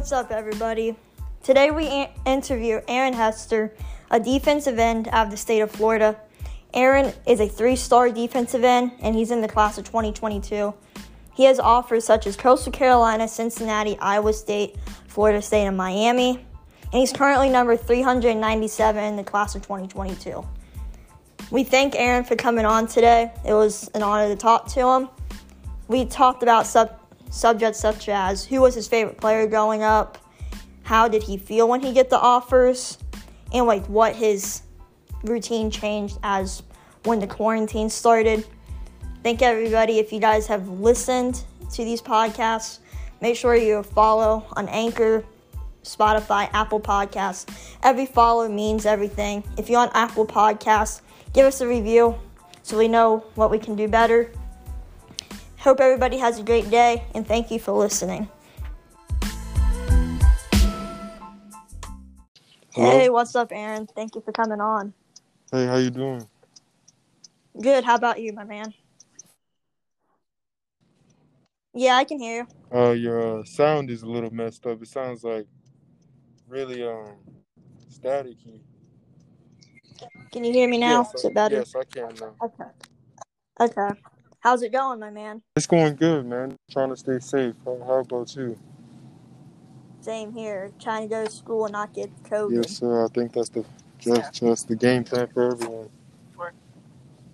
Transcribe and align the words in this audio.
what's 0.00 0.12
up, 0.12 0.30
everybody? 0.30 0.96
Today 1.42 1.70
we 1.70 2.08
interview 2.24 2.80
Aaron 2.88 3.12
Hester, 3.12 3.70
a 4.10 4.18
defensive 4.18 4.78
end 4.78 5.08
out 5.08 5.26
of 5.26 5.30
the 5.30 5.36
state 5.36 5.60
of 5.60 5.70
Florida. 5.70 6.16
Aaron 6.72 7.12
is 7.26 7.38
a 7.38 7.46
three 7.46 7.76
star 7.76 8.08
defensive 8.08 8.64
end, 8.64 8.92
and 9.02 9.14
he's 9.14 9.30
in 9.30 9.42
the 9.42 9.46
class 9.46 9.76
of 9.76 9.84
2022. 9.84 10.72
He 11.34 11.44
has 11.44 11.60
offers 11.60 12.06
such 12.06 12.26
as 12.26 12.34
Coastal 12.34 12.72
Carolina, 12.72 13.28
Cincinnati, 13.28 13.98
Iowa 13.98 14.32
State, 14.32 14.76
Florida 15.06 15.42
State, 15.42 15.66
and 15.66 15.76
Miami. 15.76 16.46
And 16.84 16.94
he's 16.94 17.12
currently 17.12 17.50
number 17.50 17.76
397 17.76 19.04
in 19.04 19.16
the 19.16 19.22
class 19.22 19.54
of 19.54 19.60
2022. 19.60 20.42
We 21.50 21.62
thank 21.62 21.94
Aaron 21.94 22.24
for 22.24 22.36
coming 22.36 22.64
on 22.64 22.86
today. 22.86 23.30
It 23.46 23.52
was 23.52 23.88
an 23.88 24.02
honor 24.02 24.28
to 24.28 24.36
talk 24.36 24.66
to 24.68 24.80
him. 24.80 25.10
We 25.88 26.06
talked 26.06 26.42
about 26.42 26.66
sub- 26.66 26.99
subjects 27.30 27.80
such 27.80 28.08
as 28.08 28.44
who 28.44 28.60
was 28.60 28.74
his 28.74 28.86
favorite 28.86 29.16
player 29.16 29.46
growing 29.46 29.82
up, 29.82 30.18
how 30.82 31.08
did 31.08 31.22
he 31.22 31.36
feel 31.36 31.68
when 31.68 31.80
he 31.80 31.92
get 31.92 32.10
the 32.10 32.18
offers, 32.18 32.98
and 33.52 33.66
like 33.66 33.86
what 33.86 34.14
his 34.14 34.62
routine 35.24 35.70
changed 35.70 36.18
as 36.22 36.62
when 37.04 37.20
the 37.20 37.26
quarantine 37.26 37.88
started. 37.88 38.46
Thank 39.22 39.42
everybody 39.42 39.98
if 39.98 40.12
you 40.12 40.20
guys 40.20 40.46
have 40.46 40.68
listened 40.68 41.44
to 41.72 41.84
these 41.84 42.02
podcasts. 42.02 42.78
Make 43.20 43.36
sure 43.36 43.54
you 43.54 43.82
follow 43.82 44.46
on 44.54 44.68
Anchor, 44.68 45.24
Spotify, 45.84 46.48
Apple 46.52 46.80
Podcasts. 46.80 47.76
Every 47.82 48.06
follow 48.06 48.48
means 48.48 48.86
everything. 48.86 49.44
If 49.58 49.68
you're 49.68 49.80
on 49.80 49.90
Apple 49.94 50.26
Podcasts, 50.26 51.02
give 51.32 51.46
us 51.46 51.60
a 51.60 51.68
review 51.68 52.18
so 52.62 52.78
we 52.78 52.88
know 52.88 53.24
what 53.34 53.50
we 53.50 53.58
can 53.58 53.76
do 53.76 53.88
better. 53.88 54.32
Hope 55.60 55.78
everybody 55.80 56.16
has 56.16 56.38
a 56.38 56.42
great 56.42 56.70
day 56.70 57.04
and 57.14 57.26
thank 57.26 57.50
you 57.50 57.58
for 57.58 57.72
listening. 57.72 58.26
Hello? 62.72 62.90
Hey, 62.90 63.10
what's 63.10 63.36
up, 63.36 63.52
Aaron? 63.52 63.86
Thank 63.86 64.14
you 64.14 64.22
for 64.22 64.32
coming 64.32 64.62
on. 64.62 64.94
Hey, 65.52 65.66
how 65.66 65.76
you 65.76 65.90
doing? 65.90 66.26
Good. 67.60 67.84
How 67.84 67.96
about 67.96 68.22
you, 68.22 68.32
my 68.32 68.44
man? 68.44 68.72
Yeah, 71.74 71.96
I 71.96 72.04
can 72.04 72.18
hear 72.18 72.48
you. 72.72 72.78
Uh, 72.78 72.92
your 72.92 73.40
uh, 73.40 73.44
sound 73.44 73.90
is 73.90 74.02
a 74.02 74.06
little 74.06 74.32
messed 74.32 74.64
up. 74.64 74.80
It 74.80 74.88
sounds 74.88 75.22
like 75.24 75.46
really 76.48 76.82
um 76.88 77.18
staticky. 77.90 78.62
Can 80.32 80.42
you 80.42 80.52
hear 80.54 80.68
me 80.70 80.78
now? 80.78 81.00
Yes, 81.00 81.14
Is 81.16 81.24
it 81.26 81.34
better? 81.34 81.56
Yes, 81.56 81.74
I 81.74 81.84
can 81.84 82.14
now. 82.18 82.34
Okay. 82.42 82.70
Okay. 83.60 84.00
How's 84.40 84.62
it 84.62 84.72
going, 84.72 84.98
my 84.98 85.10
man? 85.10 85.42
It's 85.54 85.66
going 85.66 85.96
good, 85.96 86.24
man. 86.24 86.56
Trying 86.70 86.88
to 86.88 86.96
stay 86.96 87.18
safe. 87.18 87.54
How, 87.64 87.98
about 87.98 88.34
you? 88.34 88.58
Same 90.00 90.32
here. 90.32 90.72
Trying 90.80 91.02
to 91.02 91.14
go 91.14 91.26
to 91.26 91.30
school 91.30 91.66
and 91.66 91.72
not 91.72 91.92
get 91.92 92.10
COVID. 92.24 92.64
Yes, 92.64 92.78
sir. 92.78 93.04
I 93.04 93.08
think 93.08 93.34
that's 93.34 93.50
the 93.50 93.66
just 93.98 94.32
just 94.32 94.68
the 94.68 94.76
game 94.76 95.04
plan 95.04 95.28
for 95.28 95.52
everyone. 95.52 95.90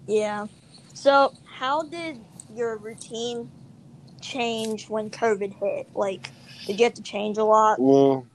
Yeah. 0.08 0.46
So, 0.94 1.32
how 1.44 1.84
did 1.84 2.18
your 2.52 2.76
routine 2.76 3.52
change 4.20 4.88
when 4.88 5.08
COVID 5.08 5.54
hit? 5.60 5.88
Like, 5.94 6.30
did 6.66 6.80
you 6.80 6.84
have 6.86 6.94
to 6.94 7.02
change 7.02 7.38
a 7.38 7.44
lot? 7.44 7.78
Well, 7.78 8.26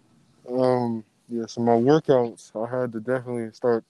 um, 0.49 1.03
yeah. 1.27 1.45
So 1.45 1.59
my 1.59 1.73
workouts, 1.73 2.52
I 2.55 2.81
had 2.81 2.94
to 2.94 3.02
definitely 3.02 3.52
start 3.52 3.83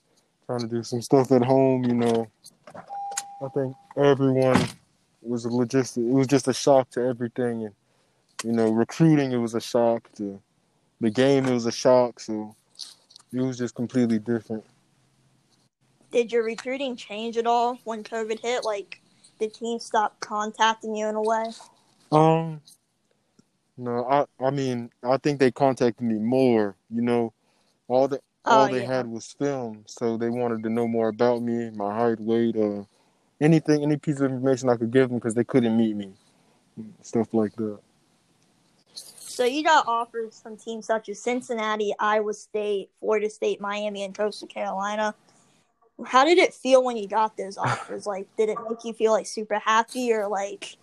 trying 0.46 0.60
to 0.60 0.66
do 0.66 0.82
some 0.82 1.02
stuff 1.02 1.30
at 1.30 1.44
home. 1.44 1.84
You 1.84 1.94
know, 1.94 2.28
I 3.42 3.48
think 3.48 3.76
everyone 3.96 4.60
was 5.22 5.44
a 5.44 5.48
logistic. 5.48 5.98
It 6.08 6.14
was 6.14 6.26
just 6.26 6.48
a 6.48 6.54
shock 6.54 6.90
to 6.90 7.00
everything, 7.02 7.64
and 7.64 7.74
you 8.44 8.52
know, 8.52 8.70
recruiting 8.70 9.32
it 9.32 9.38
was 9.38 9.54
a 9.54 9.60
shock 9.60 10.10
to 10.16 10.40
the 11.00 11.10
game. 11.10 11.46
It 11.46 11.52
was 11.54 11.66
a 11.66 11.72
shock. 11.72 12.20
So 12.20 12.54
it 13.32 13.40
was 13.40 13.58
just 13.58 13.74
completely 13.74 14.18
different. 14.18 14.64
Did 16.12 16.32
your 16.32 16.44
recruiting 16.44 16.96
change 16.96 17.36
at 17.36 17.46
all 17.46 17.78
when 17.84 18.04
COVID 18.04 18.40
hit? 18.40 18.64
Like, 18.64 19.00
did 19.38 19.54
teams 19.54 19.84
stop 19.84 20.20
contacting 20.20 20.94
you 20.94 21.06
in 21.08 21.16
a 21.16 21.22
way? 21.22 21.46
Um, 22.12 22.60
no, 23.76 24.04
I 24.08 24.26
I 24.44 24.50
mean 24.50 24.90
I 25.02 25.16
think 25.18 25.40
they 25.40 25.50
contacted 25.50 26.06
me 26.06 26.14
more. 26.18 26.76
You 26.90 27.02
know, 27.02 27.32
all 27.88 28.08
the 28.08 28.20
all 28.48 28.68
Oh, 28.68 28.68
they 28.68 28.82
yeah. 28.82 28.86
had 28.86 29.06
was 29.06 29.32
film, 29.32 29.84
so 29.86 30.16
they 30.16 30.30
wanted 30.30 30.62
to 30.64 30.70
know 30.70 30.86
more 30.88 31.08
about 31.08 31.42
me, 31.42 31.70
my 31.70 31.94
height, 31.94 32.20
weight, 32.20 32.56
uh, 32.56 32.82
anything, 33.42 33.82
any 33.82 33.96
piece 33.96 34.20
of 34.20 34.30
information 34.30 34.68
I 34.68 34.76
could 34.76 34.90
give 34.90 35.08
them 35.08 35.18
because 35.18 35.34
they 35.34 35.44
couldn't 35.44 35.76
meet 35.76 35.96
me, 35.96 36.12
stuff 37.02 37.34
like 37.34 37.54
that. 37.56 37.78
So, 38.94 39.44
you 39.44 39.64
got 39.64 39.88
offers 39.88 40.40
from 40.42 40.56
teams 40.56 40.86
such 40.86 41.08
as 41.08 41.18
Cincinnati, 41.22 41.94
Iowa 41.98 42.34
State, 42.34 42.90
Florida 43.00 43.30
State, 43.30 43.60
Miami, 43.60 44.04
and 44.04 44.14
Coastal 44.14 44.46
Carolina. 44.46 45.14
How 46.04 46.24
did 46.24 46.38
it 46.38 46.54
feel 46.54 46.84
when 46.84 46.96
you 46.96 47.08
got 47.08 47.36
those 47.36 47.56
offers? 47.58 48.06
Like, 48.06 48.28
did 48.36 48.48
it 48.50 48.58
make 48.68 48.84
you 48.84 48.92
feel 48.92 49.12
like 49.12 49.26
super 49.26 49.58
happy 49.58 50.12
or 50.12 50.28
like 50.28 50.76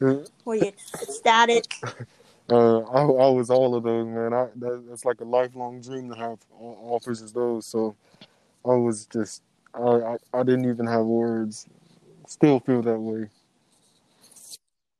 Uh, 0.00 0.16
were 0.44 0.56
you 0.56 0.72
ecstatic? 1.02 1.74
Uh, 2.50 2.78
I, 2.78 3.02
I 3.02 3.28
was 3.28 3.50
all 3.50 3.74
of 3.74 3.82
those, 3.82 4.06
man. 4.06 4.32
I 4.32 4.46
that, 4.56 4.84
that's 4.88 5.04
like 5.04 5.20
a 5.20 5.24
lifelong 5.24 5.82
dream 5.82 6.08
to 6.08 6.16
have 6.16 6.38
offers 6.58 7.20
as 7.20 7.30
those. 7.30 7.66
So 7.66 7.94
I 8.64 8.70
was 8.70 9.04
just, 9.04 9.42
I, 9.74 9.80
I 9.82 10.16
I 10.32 10.42
didn't 10.44 10.64
even 10.64 10.86
have 10.86 11.04
words. 11.04 11.66
Still 12.28 12.60
feel 12.60 12.82
that 12.82 12.98
way. 12.98 13.28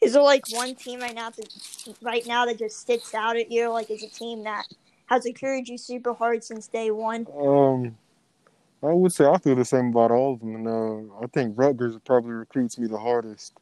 Is 0.01 0.15
there 0.15 0.23
like 0.23 0.45
one 0.51 0.75
team 0.75 1.01
right 1.01 1.15
now 1.15 1.29
that 1.29 1.97
right 2.01 2.27
now 2.27 2.47
that 2.47 2.59
just 2.59 2.79
sticks 2.79 3.15
out 3.15 3.37
at 3.37 3.51
you? 3.53 3.69
Like, 3.69 3.91
is 3.91 4.03
a 4.03 4.09
team 4.09 4.45
that 4.45 4.65
has 5.07 5.27
encouraged 5.27 5.69
you 5.69 5.77
super 5.77 6.15
hard 6.15 6.43
since 6.43 6.69
day 6.69 6.91
one? 6.91 7.27
Um, 7.39 7.99
I 8.83 8.95
would 8.95 9.13
say 9.13 9.27
I 9.27 9.37
feel 9.39 9.57
the 9.57 9.65
same 9.65 9.89
about 9.89 10.11
all 10.11 10.35
of 10.35 10.41
them, 10.41 10.55
and 10.55 10.69
uh, 10.69 11.17
I 11.23 11.27
think 11.27 11.53
Rutgers 11.59 11.97
probably 12.05 12.33
recruits 12.33 12.79
me 12.79 12.87
the 12.87 12.99
hardest. 12.99 13.55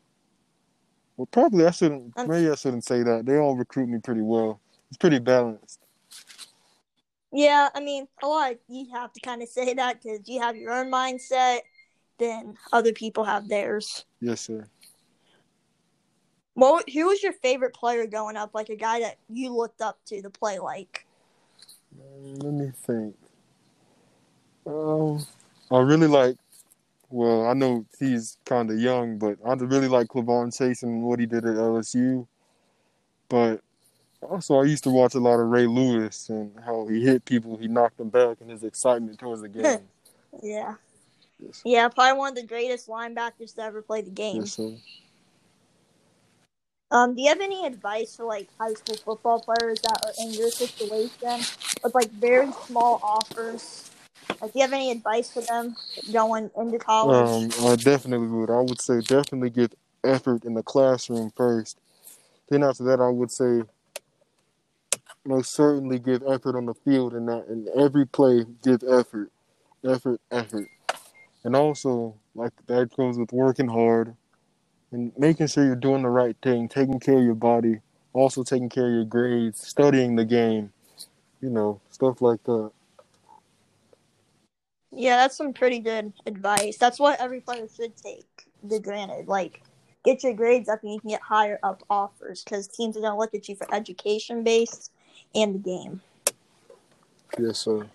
Well, 1.17 1.27
probably 1.27 1.67
I 1.67 1.73
shouldn't. 1.73 2.13
Um, 2.17 2.29
Maybe 2.29 2.49
I 2.49 2.55
shouldn't 2.55 2.85
say 2.85 3.03
that. 3.03 3.27
They 3.27 3.37
all 3.37 3.57
recruit 3.57 3.89
me 3.89 3.99
pretty 3.99 4.23
well. 4.23 4.61
It's 4.91 4.99
pretty 4.99 5.19
balanced. 5.19 5.81
Yeah, 7.33 7.69
I 7.75 7.81
mean, 7.81 8.07
a 8.23 8.27
lot. 8.29 8.53
Of, 8.53 8.59
you 8.69 8.87
have 8.93 9.13
to 9.15 9.21
kind 9.21 9.43
of 9.43 9.49
say 9.49 9.75
that 9.75 10.03
because 10.03 10.29
you 10.29 10.41
have 10.41 10.57
your 10.57 10.73
own 10.73 10.91
mindset, 10.91 11.61
then 12.19 12.57
other 12.73 12.93
people 12.93 13.25
have 13.25 13.49
theirs. 13.49 14.05
Yes, 14.21 14.41
sir. 14.43 14.67
Well, 16.55 16.81
who 16.93 17.07
was 17.07 17.23
your 17.23 17.35
favorite 17.35 17.75
player 17.75 18.07
growing 18.07 18.37
up? 18.37 18.55
Like 18.55 18.71
a 18.71 18.77
guy 18.77 19.01
that 19.01 19.19
you 19.29 19.55
looked 19.55 19.83
up 19.83 19.99
to 20.07 20.23
to 20.23 20.31
play 20.31 20.59
like? 20.59 21.07
Um, 22.01 22.35
let 22.37 22.53
me 22.55 22.73
think. 22.75 23.15
Um, 24.67 25.25
I 25.71 25.79
really 25.81 26.07
like. 26.07 26.37
Well, 27.09 27.47
I 27.47 27.53
know 27.53 27.85
he's 28.01 28.39
kind 28.45 28.71
of 28.71 28.81
young, 28.81 29.19
but 29.19 29.39
I 29.47 29.53
really 29.53 29.87
like 29.87 30.09
Clavon 30.09 30.57
Chase 30.57 30.83
and 30.83 31.03
what 31.03 31.21
he 31.21 31.27
did 31.27 31.45
at 31.45 31.55
LSU. 31.55 32.27
But 33.29 33.61
also, 34.23 34.59
I 34.61 34.65
used 34.65 34.85
to 34.85 34.91
watch 34.91 35.15
a 35.15 35.21
lot 35.21 35.39
of 35.39 35.47
Ray 35.49 35.67
Lewis 35.67 36.29
and 36.31 36.53
how 36.65 36.87
he 36.87 37.03
hit 37.05 37.25
people, 37.25 37.57
he 37.57 37.69
knocked 37.69 37.99
them 37.99 38.09
back, 38.09 38.39
and 38.41 38.51
his 38.51 38.65
excitement 38.65 39.19
towards 39.19 39.43
the 39.43 39.49
game. 39.51 39.81
Yeah, 40.43 40.75
yes, 41.39 41.63
yeah, 41.65 41.89
probably 41.89 42.19
one 42.19 42.31
of 42.31 42.37
the 42.37 42.47
greatest 42.47 42.89
linebackers 42.89 43.55
to 43.55 43.63
ever 43.63 43.83
play 43.83 44.03
the 44.03 44.11
game. 44.11 44.43
yes. 44.43 44.61
Um, 46.91 47.17
do 47.17 47.23
you 47.23 47.29
have 47.29 47.41
any 47.41 47.67
advice 47.67 48.15
for 48.17 48.25
like 48.25 48.49
high 48.59 48.75
school 48.75 48.97
football 48.97 49.41
players 49.41 49.81
that 49.81 50.01
are 50.05 50.25
in 50.25 50.33
your 50.33 50.51
situation 50.51 51.45
with 51.83 51.95
like 51.95 52.11
very 52.13 52.53
small 52.67 53.01
offers? 53.03 53.91
Like, 54.41 54.53
do 54.53 54.59
you 54.59 54.63
have 54.63 54.73
any 54.73 54.93
advice 54.93 55.33
for 55.33 55.43
them 55.43 55.75
going 56.13 56.51
into 56.57 56.79
college? 56.79 57.53
Um, 57.53 57.67
I 57.67 57.77
definitely 57.77 58.29
would. 58.29 58.51
I 58.51 58.61
would 58.61 58.81
say 58.81 59.01
definitely 59.01 59.51
give 59.51 59.73
effort 60.05 60.45
in 60.45 60.55
the 60.55 60.63
classroom 60.63 61.33
first. 61.37 61.79
Then 62.49 62.63
after 62.63 62.85
that, 62.85 63.01
I 63.01 63.09
would 63.09 63.33
say 63.33 63.63
most 65.25 65.53
certainly 65.53 65.99
give 65.99 66.23
effort 66.23 66.57
on 66.57 66.67
the 66.67 66.75
field 66.75 67.13
and 67.15 67.29
that 67.29 67.47
in 67.49 67.67
every 67.77 68.07
play 68.07 68.45
give 68.63 68.85
effort, 68.89 69.31
effort, 69.85 70.21
effort, 70.31 70.69
and 71.47 71.55
also 71.55 72.13
like 72.35 72.53
that 72.67 72.95
goes 72.97 73.17
with 73.17 73.33
working 73.33 73.69
hard 73.69 74.15
and 74.91 75.13
making 75.17 75.47
sure 75.47 75.65
you're 75.65 75.77
doing 75.77 76.03
the 76.03 76.09
right 76.09 76.37
thing, 76.43 76.69
taking 76.69 76.99
care 76.99 77.19
of 77.19 77.25
your 77.25 77.37
body, 77.37 77.79
also 78.13 78.43
taking 78.43 78.69
care 78.69 78.89
of 78.89 78.93
your 78.93 79.05
grades, 79.05 79.65
studying 79.65 80.17
the 80.17 80.25
game, 80.25 80.73
you 81.41 81.49
know, 81.49 81.81
stuff 81.91 82.21
like 82.21 82.43
that. 82.45 82.73
Yeah, 84.91 85.19
that's 85.19 85.37
some 85.37 85.53
pretty 85.53 85.79
good 85.79 86.13
advice. 86.27 86.79
That's 86.79 86.99
what 86.99 87.21
every 87.21 87.41
player 87.41 87.69
should 87.69 87.97
take 87.97 88.27
for 88.69 88.81
granted. 88.81 89.29
Like, 89.29 89.63
get 90.05 90.25
your 90.25 90.35
grades 90.35 90.69
up 90.69 90.83
and 90.83 90.95
you 90.95 91.01
can 91.01 91.11
get 91.11 91.23
higher 91.23 91.61
up 91.63 91.85
offers 91.89 92.43
because 92.43 92.67
teams 92.67 92.97
are 92.97 93.01
going 93.01 93.13
to 93.13 93.19
look 93.19 93.35
at 93.35 93.49
you 93.49 93.55
for 93.55 93.73
education 93.73 94.43
based 94.43 94.91
and 95.33 95.55
the 95.55 95.59
game. 95.59 96.01
Yes, 97.39 97.59
sir, 97.59 97.87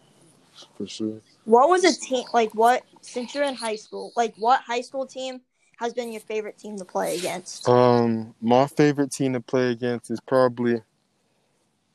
for 0.78 0.88
sure. 0.88 1.20
What 1.46 1.70
was 1.70 1.84
a 1.84 1.94
team 1.94 2.26
like? 2.34 2.54
What 2.54 2.84
since 3.02 3.34
you're 3.34 3.44
in 3.44 3.56
high 3.56 3.76
school, 3.76 4.14
like 4.16 4.36
what 4.38 4.62
high 4.62 4.82
school 4.82 5.06
team 5.06 5.42
has 5.78 5.94
been 5.94 6.12
your 6.12 6.22
favorite 6.22 6.58
team 6.58 6.78
to 6.78 6.86
play 6.86 7.18
against? 7.18 7.68
Um, 7.68 8.36
my 8.42 8.68
favorite 8.68 9.12
team 9.12 9.34
to 9.34 9.42
play 9.42 9.72
against 9.72 10.12
is 10.12 10.20
probably 10.20 10.82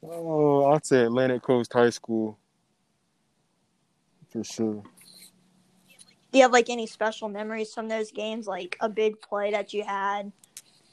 Oh, 0.02 0.66
I'd 0.66 0.87
say 0.87 1.04
Atlantic 1.04 1.43
Coast 1.43 1.72
High 1.72 1.90
School 1.90 2.38
for 4.31 4.44
sure. 4.44 4.82
Do 6.32 6.38
you 6.38 6.42
have 6.42 6.52
like 6.52 6.69
any 6.69 6.87
special 6.87 7.28
memories 7.28 7.72
from 7.72 7.88
those 7.88 8.10
games, 8.10 8.46
like 8.46 8.76
a 8.81 8.88
big 8.88 9.20
play 9.20 9.50
that 9.52 9.72
you 9.72 9.82
had 9.82 10.32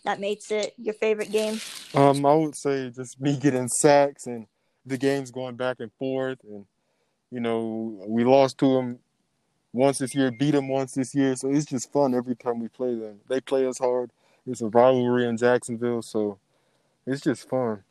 that 0.03 0.19
makes 0.19 0.51
it 0.51 0.73
your 0.77 0.93
favorite 0.93 1.31
game? 1.31 1.59
Um, 1.93 2.25
I 2.25 2.33
would 2.33 2.55
say 2.55 2.89
just 2.89 3.19
me 3.19 3.37
getting 3.37 3.67
sacks 3.67 4.25
and 4.25 4.47
the 4.85 4.97
games 4.97 5.31
going 5.31 5.55
back 5.55 5.77
and 5.79 5.91
forth, 5.99 6.39
and 6.43 6.65
you 7.33 7.39
know 7.39 7.99
we 8.07 8.23
lost 8.23 8.59
to 8.59 8.75
them 8.75 8.99
once 9.73 9.97
this 9.97 10.13
year, 10.13 10.31
beat 10.31 10.51
them 10.51 10.67
once 10.67 10.93
this 10.93 11.15
year, 11.15 11.35
so 11.35 11.49
it's 11.49 11.65
just 11.65 11.91
fun 11.91 12.13
every 12.13 12.35
time 12.35 12.59
we 12.59 12.67
play 12.67 12.93
them. 12.93 13.19
They 13.27 13.41
play 13.41 13.65
us 13.65 13.79
hard. 13.79 14.11
It's 14.45 14.61
a 14.61 14.67
rivalry 14.67 15.25
in 15.25 15.35
Jacksonville, 15.35 16.03
so 16.03 16.37
it's 17.07 17.21
just 17.21 17.49
fun. 17.49 17.83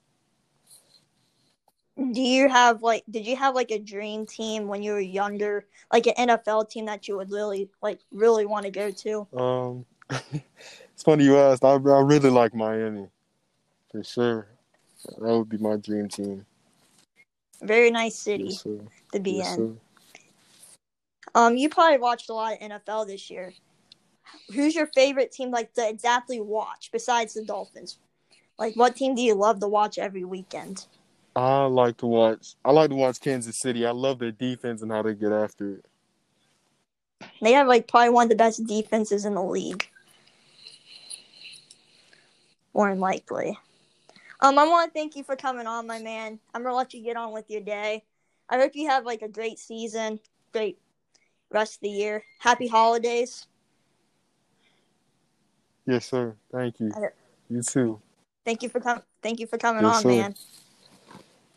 Do 1.97 2.21
you 2.21 2.49
have 2.49 2.83
like 2.83 3.03
did 3.11 3.27
you 3.27 3.37
have 3.37 3.57
like 3.57 3.73
a 3.73 3.81
dream 3.81 4.27
team 4.27 4.69
when 4.69 4.83
you 4.83 4.93
were 4.93 5.01
younger, 5.01 5.67
like 5.93 6.07
an 6.07 6.29
NFL 6.29 6.71
team 6.71 6.87
that 6.87 7.09
you 7.09 7.17
would 7.17 7.33
really 7.33 7.69
like 7.83 7.99
really 8.13 8.47
want 8.47 8.65
to 8.65 8.71
go 8.71 8.93
to? 8.93 9.27
Um, 9.37 9.85
it's 10.95 11.03
funny 11.03 11.25
you 11.25 11.37
asked. 11.37 11.65
I, 11.65 11.73
I 11.73 12.01
really 12.01 12.31
like 12.31 12.55
Miami, 12.55 13.09
for 13.91 14.05
sure. 14.05 14.47
That 15.19 15.37
would 15.37 15.49
be 15.49 15.59
my 15.59 15.77
dream 15.77 16.09
team. 16.09 16.47
Very 17.63 17.91
nice 17.91 18.17
city 18.17 18.45
Yes, 18.45 18.63
sir. 18.63 18.79
to 19.13 19.21
be 19.21 19.33
Yes, 19.39 19.57
in. 19.57 19.57
sir. 19.57 20.81
Um, 21.35 21.57
you 21.57 21.69
probably 21.69 21.99
watched 21.99 22.29
a 22.29 22.35
lot 22.35 22.55
of 22.55 22.59
NFL 22.59 23.07
this 23.07 23.31
year. 23.31 23.55
Who's 24.53 24.75
your 24.75 24.87
favorite 24.89 25.33
team 25.33 25.51
like 25.51 25.73
to 25.75 25.89
exactly 25.89 26.41
watch 26.41 26.91
besides 26.93 27.35
the 27.35 27.45
Dolphins? 27.45 27.99
Like 28.59 28.75
what 28.75 28.97
team 28.97 29.15
do 29.15 29.23
you 29.23 29.35
love 29.35 29.61
to 29.61 29.69
watch 29.69 29.99
every 29.99 30.25
weekend? 30.25 30.87
I 31.35 31.65
like 31.65 31.97
to 31.99 32.07
watch. 32.07 32.55
I 32.65 32.73
like 32.73 32.91
to 32.91 32.97
watch 32.97 33.21
Kansas 33.21 33.59
City. 33.59 33.87
I 33.87 33.93
love 33.93 34.19
their 34.19 34.33
defense 34.33 34.83
and 34.83 34.91
how 34.93 35.03
they 35.03 35.15
get 35.15 35.33
after 35.33 35.77
it. 35.77 35.85
They 37.41 37.53
have 37.53 37.67
like 37.67 37.89
probably 37.89 38.11
one 38.11 38.25
of 38.25 38.29
the 38.31 38.37
best 38.37 38.67
defenses 38.67 39.25
in 39.25 39.35
the 39.35 39.43
league. 39.43 39.89
More 42.75 42.91
than 42.91 43.01
likely. 43.01 43.59
Um, 44.43 44.59
I 44.59 44.65
want 44.69 44.93
to 44.93 44.99
thank 44.99 45.15
you 45.15 45.23
for 45.23 45.37
coming 45.37 45.69
on, 45.69 45.87
my 45.87 46.01
man. 46.01 46.41
I'm 46.53 46.65
gonna 46.65 46.75
let 46.75 46.93
you 46.93 47.03
get 47.03 47.17
on 47.17 47.33
with 47.33 47.49
your 47.49 47.61
day. 47.61 48.05
I 48.49 48.59
hope 48.59 48.73
you 48.75 48.89
have 48.89 49.07
like 49.07 49.23
a 49.23 49.29
great 49.29 49.61
season, 49.61 50.19
great 50.53 50.79
rest 51.51 51.77
of 51.77 51.81
the 51.83 51.91
year. 51.91 52.25
Happy 52.41 52.67
holidays. 52.67 53.47
Yes, 55.87 56.07
sir. 56.07 56.35
Thank 56.51 56.81
you. 56.81 56.93
You 57.49 57.63
too. 57.63 58.01
Thank 58.45 58.65
you 58.65 58.69
for 58.69 58.81
com- 58.81 59.03
Thank 59.23 59.39
you 59.39 59.47
for 59.47 59.59
coming 59.59 59.85
Yes, 59.85 59.95
on, 59.95 60.03
sir. 60.03 60.09
man. 60.09 60.35